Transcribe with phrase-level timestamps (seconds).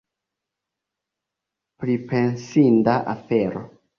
[1.83, 3.61] Pripensinda afero!